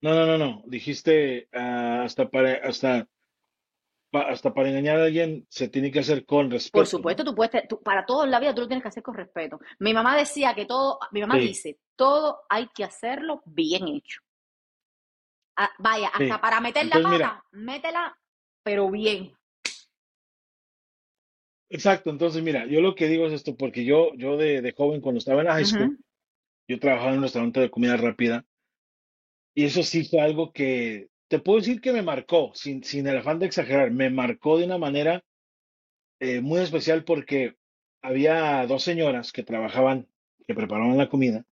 [0.03, 0.63] No, no, no, no.
[0.67, 3.09] Dijiste ah, hasta para, hasta,
[4.11, 7.25] pa- hasta para engañar a alguien se tiene que hacer con Por respeto, supuesto, ¿no?
[7.25, 9.59] tú puedes, tú- para todo en la vida tú lo tienes que hacer con respeto.
[9.79, 14.21] Mi mamá decía que todo, mi mamá Sí, dice, todo hay que hacerlo bien hecho.
[15.57, 18.19] Ah, vaya, hasta para meter la mira, pata, métela,
[18.65, 19.33] pero bien.
[21.69, 22.11] exacto.
[22.11, 25.19] Entonces, mira, yo lo que digo es esto, porque yo, yo de, de joven, cuando
[25.19, 25.99] estaba en la high school.
[26.69, 28.47] Yo trabajaba en un restaurante de comida rápida
[29.55, 33.19] y eso sí fue algo que te puedo decir que me marcó, sin, sin el
[33.19, 35.25] afán de exagerar, me marcó de una manera
[36.21, 37.57] eh, muy especial porque
[38.03, 40.09] había dos señoras que trabajaban,
[40.47, 41.45] que preparaban la comida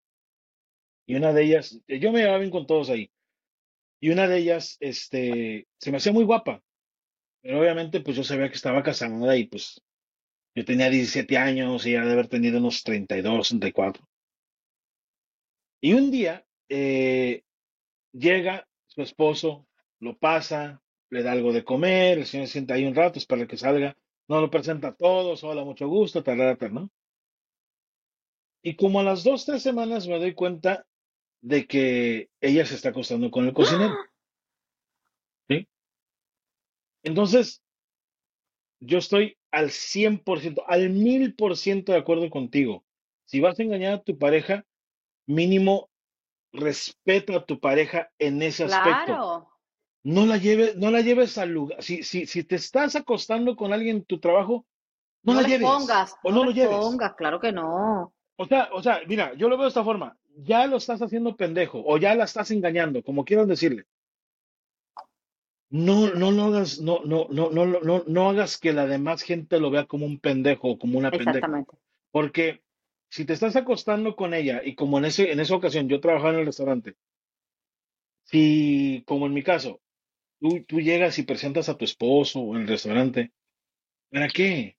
[1.05, 3.11] y una de ellas, yo me llevaba bien con todos ahí,
[4.01, 6.63] y una de ellas, este, se me hacía muy guapa,
[7.41, 9.79] pero obviamente pues yo sabía que estaba casada y pues
[10.55, 14.03] yo tenía 17 años y ella de haber tenido unos 32, 34.
[15.81, 17.43] Y un día eh,
[18.11, 19.67] llega su esposo,
[19.99, 23.47] lo pasa, le da algo de comer, el señor se sienta ahí un rato, espera
[23.47, 23.95] que salga,
[24.27, 26.89] no lo presenta a todos, hola, mucho gusto, tal, tal, ¿no?
[28.63, 30.87] Y como a las dos, tres semanas me doy cuenta
[31.41, 33.95] de que ella se está acostando con el cocinero,
[35.49, 35.67] ¿sí?
[37.03, 37.61] Entonces,
[38.79, 42.83] yo estoy al 100%, al 1000% de acuerdo contigo.
[43.25, 44.65] Si vas a engañar a tu pareja,
[45.25, 45.89] mínimo
[46.53, 49.05] respeta a tu pareja en ese aspecto.
[49.05, 49.49] Claro,
[50.03, 51.81] No la lleves, no la lleves al lugar.
[51.81, 54.65] Si, si, si te estás acostando con alguien en tu trabajo,
[55.23, 56.77] no no la lleves pongas, o no no lo lleves.
[56.77, 58.13] pongas, claro que no.
[58.41, 60.17] O sea, o sea, mira, yo lo veo de esta forma.
[60.35, 63.85] Ya lo estás haciendo pendejo o ya la estás engañando, como quieran decirle.
[65.69, 69.59] No, no lo hagas, no, no, no, no, no, no, hagas que la demás gente
[69.59, 71.29] lo vea como un pendejo o como una pendeja.
[71.29, 71.77] Exactamente.
[72.09, 72.63] Porque
[73.09, 76.33] si te estás acostando con ella y como en ese, en esa ocasión yo trabajaba
[76.33, 76.95] en el restaurante,
[78.23, 79.81] si, como en mi caso,
[80.39, 83.33] tú, tú llegas y presentas a tu esposo en el restaurante,
[84.09, 84.77] ¿para qué?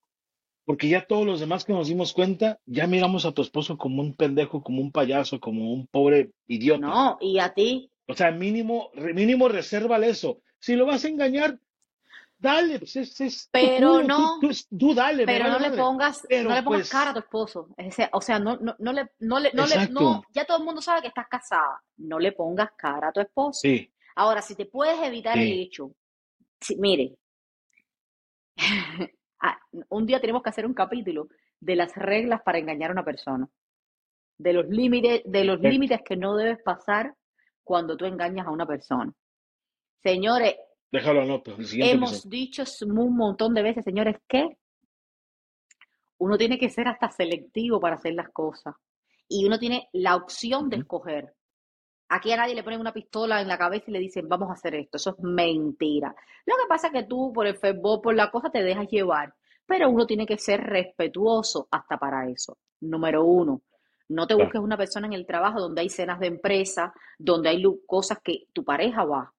[0.65, 4.01] Porque ya todos los demás que nos dimos cuenta, ya miramos a tu esposo como
[4.03, 6.87] un pendejo, como un payaso, como un pobre idiota.
[6.87, 10.41] No, y a ti, O sea, mínimo, mínimo resérvale eso.
[10.61, 11.59] Si lo vas a engañar,
[12.39, 16.29] dale, pues es, es pero tú, no, tú, tú dale, pero no le pongas, no
[16.29, 17.69] Pero le pongas cara a pues, tu esposo.
[18.13, 20.81] O sea, no, no, no le, no le, no le, no, ya todo el mundo
[20.81, 21.81] sabe que estás casada.
[21.97, 23.61] No le pongas cara a tu esposo.
[23.61, 25.93] sí, Ahora, si te puedes evitar el hecho,
[26.61, 27.17] si- mire,
[29.43, 31.29] ah, un día tenemos que hacer un capítulo
[31.61, 33.49] de las reglas para engañar a una persona,
[34.39, 37.15] de los límites, de los límites que no debes pasar
[37.63, 39.13] cuando tú engañas a una persona.
[40.03, 40.57] Señores,
[40.91, 42.31] Déjalo anoto, hemos episodio.
[42.31, 44.59] dicho un montón de veces, señores, que
[46.19, 48.75] uno tiene que ser hasta selectivo para hacer las cosas
[49.29, 51.35] y uno tiene la opción de escoger.
[52.15, 54.53] Aquí a nadie le ponen una pistola en la cabeza y le dicen, vamos a
[54.53, 54.99] hacer esto.
[54.99, 56.15] Eso es mentira.
[56.45, 59.35] Lo que pasa es que tú, por el fervor, por la cosa, te dejas llevar.
[59.65, 62.59] Pero uno tiene que ser respetuoso hasta para eso.
[62.81, 63.63] Número uno,
[64.11, 67.63] no te busques una persona en el trabajo donde hay cenas de empresa, donde hay
[67.87, 69.33] cosas que tu pareja va.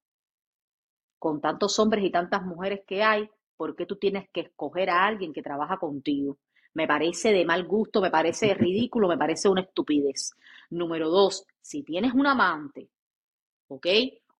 [1.20, 5.06] Con tantos hombres y tantas mujeres que hay, ¿por qué tú tienes que escoger a
[5.06, 6.38] alguien que trabaja contigo?
[6.74, 10.32] Me parece de mal gusto, me parece ridículo, me parece una estupidez.
[10.70, 12.90] Número dos, si tienes un amante,
[13.68, 13.86] ¿ok?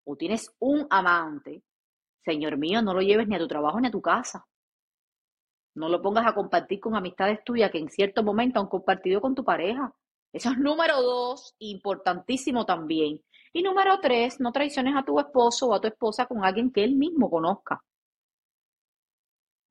[0.05, 1.63] O tienes un amante,
[2.25, 4.47] señor mío, no lo lleves ni a tu trabajo ni a tu casa.
[5.75, 9.35] No lo pongas a compartir con amistades tuyas que en cierto momento han compartido con
[9.35, 9.93] tu pareja.
[10.33, 13.21] Eso es número dos, importantísimo también.
[13.53, 16.85] Y número tres, no traiciones a tu esposo o a tu esposa con alguien que
[16.85, 17.83] él mismo conozca.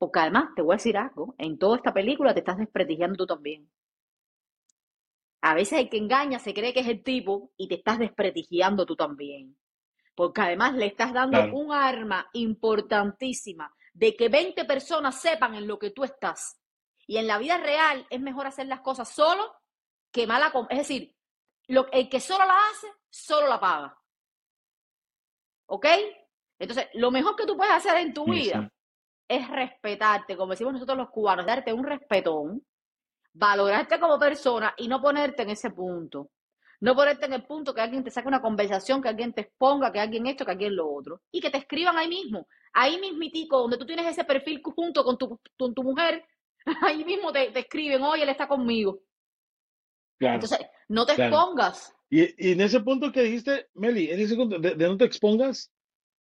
[0.04, 3.26] Porque además, te voy a decir algo, en toda esta película te estás desprestigiando tú
[3.26, 3.70] también.
[5.40, 8.84] A veces el que engaña se cree que es el tipo y te estás desprestigiando
[8.84, 9.58] tú también.
[10.14, 15.66] Porque además le estás dando claro, un arma importantísima de que 20 personas sepan en
[15.66, 16.60] lo que tú estás.
[17.06, 19.54] Y en la vida real es mejor hacer las cosas solo
[20.12, 20.52] que mala.
[20.68, 21.16] Es decir,
[21.68, 23.98] lo, el que solo la hace, solo la paga.
[25.64, 25.86] ¿Ok?
[26.58, 28.74] Entonces, lo mejor que tú puedes hacer en tu sí, vida sí,
[29.28, 32.64] es respetarte, como decimos nosotros los cubanos, darte un respetón,
[33.32, 36.30] valorarte como persona y no ponerte en ese punto.
[36.80, 39.90] No ponerte en el punto que alguien te saque una conversación, que alguien te exponga,
[39.90, 41.22] que alguien esto, que alguien lo otro.
[41.30, 45.16] Y que te escriban ahí mismo, ahí mismitico, donde tú tienes ese perfil junto con
[45.16, 46.24] tu, con tu mujer,
[46.82, 49.00] ahí mismo te, te escriben, oye, él está conmigo.
[50.18, 51.34] claro, Entonces, no te claro.
[51.34, 51.94] expongas.
[52.10, 55.04] Y, y en ese punto que dijiste, Meli, en ese punto de, de no te
[55.06, 55.72] expongas,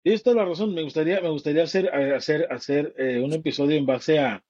[0.02, 0.74] tienes toda la razón.
[0.74, 4.44] Me gustaría, me gustaría hacer, eh, hacer, hacer eh, un episodio en base a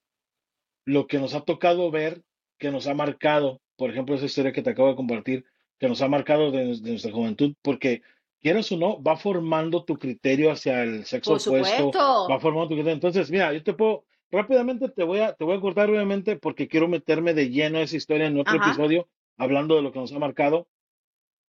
[0.85, 2.23] lo que nos ha tocado ver,
[2.57, 5.45] que nos ha marcado, por ejemplo, esa historia que te acabo de compartir,
[5.79, 8.01] que nos ha marcado de, de nuestra juventud, porque
[8.41, 12.39] quieras o no, va formando tu criterio hacia el sexo Por opuesto, va supuesto.
[12.41, 12.93] formando tu criterio.
[12.93, 16.67] Entonces, mira, yo te puedo, rápidamente te voy a, te voy a cortar, obviamente, porque
[16.67, 18.65] quiero meterme de lleno a esa historia en otro Ajá.
[18.71, 20.67] episodio, hablando de lo que nos ha marcado,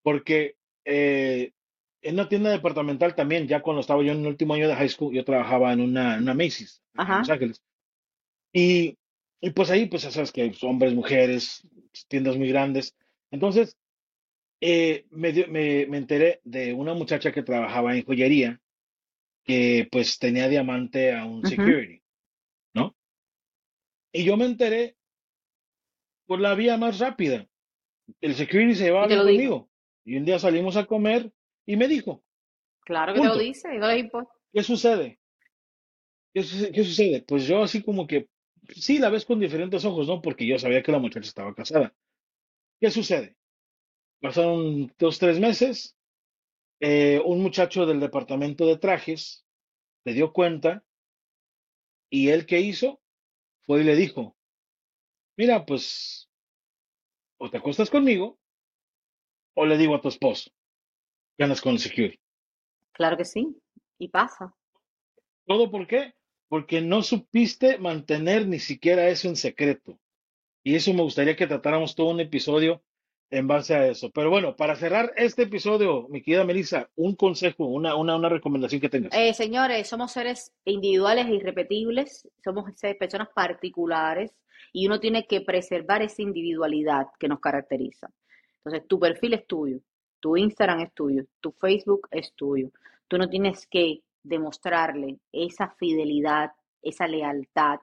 [0.03, 1.53] porque eh,
[2.05, 4.89] en una tienda departamental también, ya cuando estaba yo en el último año de high
[4.89, 7.33] school, yo trabajaba en una, en una Macy's, en Los Ajá.
[7.33, 7.63] Ángeles.
[8.53, 8.99] Y,
[9.41, 11.67] y pues ahí, pues ya sabes que hay hombres, mujeres,
[12.09, 12.95] tiendas muy grandes.
[13.31, 13.77] Entonces,
[14.61, 18.61] eh, me, me, me enteré de una muchacha que trabajaba en joyería
[19.45, 22.03] que pues tenía diamante a un security,
[22.75, 22.95] ¿no?
[24.13, 24.97] Y yo me enteré
[26.27, 27.47] por la vía más rápida.
[28.21, 29.69] El security se llevaba conmigo.
[30.05, 31.33] Y un día salimos a comer
[31.67, 32.23] y me dijo,
[32.85, 34.31] Claro que te lo dice, y no les importa.
[34.53, 35.19] ¿qué sucede?
[36.35, 37.23] ¿Qué, suce- qué sucede?
[37.23, 38.29] Pues yo así como que,
[38.69, 40.21] sí, la ves con diferentes ojos, ¿no?
[40.21, 41.95] Porque yo sabía que la muchacha estaba casada.
[42.81, 43.37] ¿Qué sucede?
[44.21, 45.97] Pasaron dos, tres meses,
[46.81, 49.47] eh, un muchacho del departamento de trajes
[50.05, 50.85] se dio cuenta
[52.11, 53.01] y él qué hizo
[53.63, 54.37] fue y le dijo,
[55.37, 56.29] mira, pues
[57.39, 58.39] o te acuestas conmigo
[59.55, 60.51] o le digo a tu esposo
[61.37, 62.19] que andas con el security.
[62.93, 63.57] Claro que sí.
[63.99, 64.55] Y pasa.
[65.47, 66.15] ¿Todo por qué?
[66.49, 69.99] Porque no supiste mantener ni siquiera eso en secreto.
[70.63, 72.83] Y eso me gustaría que tratáramos todo un episodio
[73.31, 74.11] en base a eso.
[74.11, 78.81] Pero bueno, para cerrar este episodio, mi querida Melissa, un consejo, una, una, una recomendación
[78.81, 79.13] que tengas.
[79.15, 82.65] Eh, señores, somos seres individuales e irrepetibles, somos
[82.99, 84.33] personas particulares
[84.73, 88.09] y uno tiene que preservar esa individualidad que nos caracteriza.
[88.59, 89.81] Entonces, tu perfil es tuyo,
[90.25, 92.71] tu Instagram es tuyo, tu Facebook es tuyo.
[93.09, 97.81] Tú no tienes que demostrarle esa fidelidad, esa lealtad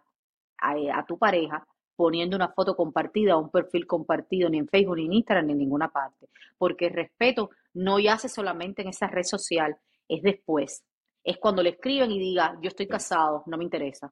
[0.57, 4.95] a, a tu pareja poniendo una foto compartida o un perfil compartido ni en Facebook,
[4.95, 6.29] ni en Instagram, ni en ninguna parte.
[6.57, 9.77] Porque el respeto no yace solamente en esa red social,
[10.07, 10.83] es después.
[11.23, 14.11] Es cuando le escriben y diga, yo estoy casado, no me interesa.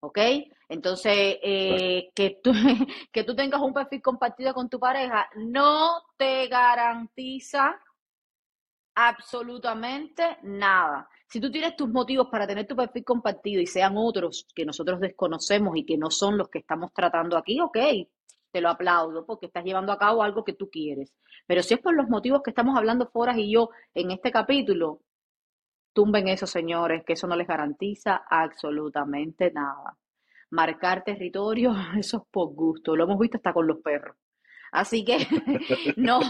[0.00, 0.18] ¿Ok?
[0.68, 2.52] Entonces, eh, que, tú,
[3.12, 7.80] que tú tengas un perfil compartido con tu pareja no te garantiza
[8.94, 11.08] absolutamente nada.
[11.28, 15.00] Si tú tienes tus motivos para tener tu perfil compartido y sean otros que nosotros
[15.00, 17.76] desconocemos y que no son los que estamos tratando aquí, ok,
[18.50, 21.12] te lo aplaudo porque estás llevando a cabo algo que tú quieres.
[21.46, 25.02] Pero si es por los motivos que estamos hablando Foras y yo en este capítulo,
[25.96, 29.96] tumben eso, señores, que eso no les garantiza absolutamente nada.
[30.50, 32.94] Marcar territorio, eso es por gusto.
[32.94, 34.14] Lo hemos visto hasta con los perros.
[34.72, 35.16] Así que
[35.96, 36.20] no,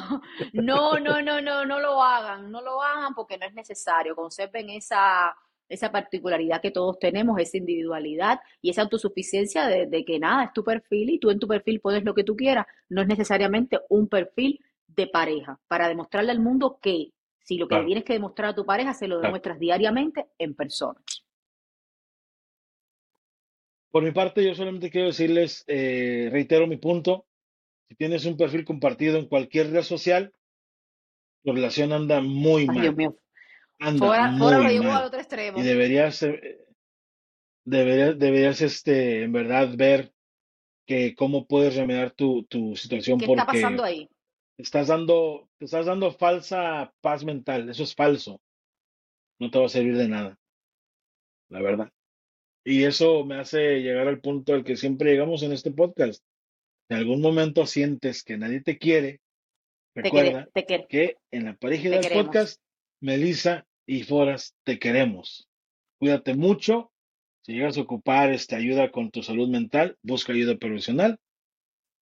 [0.53, 4.15] no, no, no, no, no lo hagan, no lo hagan porque no es necesario.
[4.15, 5.35] Conserven esa,
[5.69, 10.53] esa particularidad que todos tenemos, esa individualidad y esa autosuficiencia de, de que nada, es
[10.53, 12.67] tu perfil y tú en tu perfil pones lo que tú quieras.
[12.89, 17.11] No es necesariamente un perfil de pareja para demostrarle al mundo que
[17.47, 19.29] si lo que le tienes que demostrar a tu pareja se lo claro.
[19.29, 21.01] demuestras diariamente en persona.
[23.93, 27.25] Por mi parte, yo solamente quiero decirles, eh, reitero mi punto,
[27.89, 30.35] si tienes un perfil compartido en cualquier red social,
[31.45, 33.17] tu relación anda muy Ay, Dios mal, mío,
[33.79, 35.05] anda fuera, fuera lo muy al mal.
[35.05, 35.21] otro
[35.57, 36.67] Y deberías, eh,
[37.65, 40.13] deberías, deberías, este, en verdad, ver
[40.85, 44.11] que cómo puedes remediar tu, tu situación ¿Qué está pasando ahí?
[44.57, 47.69] Te estás dando, te estás dando falsa paz mental.
[47.69, 48.41] Eso es falso.
[49.39, 50.39] No te va a servir de nada,
[51.51, 51.91] la verdad.
[52.65, 56.23] Y eso me hace llegar al punto al que siempre llegamos en este podcast.
[56.89, 59.21] Si en algún momento sientes que nadie te quiere,
[59.95, 62.25] Te, recuerda te, quer- que en la pareja te del queremos.
[62.27, 62.61] podcast,
[63.01, 65.49] Melissa y Foras, te queremos.
[65.99, 66.91] Cuídate mucho.
[67.43, 71.19] Si llegas a ocupar esta ayuda con tu salud mental, busca ayuda profesional.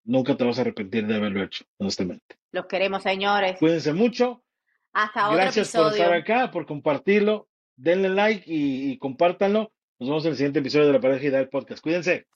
[0.05, 2.37] Nunca te vas a arrepentir de haberlo hecho, honestamente.
[2.53, 3.57] Los queremos, señores.
[3.59, 4.45] Cuídense mucho.
[4.93, 7.49] Hasta otro Gracias por estar acá, por compartirlo.
[7.77, 9.73] Denle like y, y compártanlo.
[9.99, 11.83] Nos vemos en el siguiente episodio de la pareja ideal podcast.
[11.83, 12.27] Cuídense.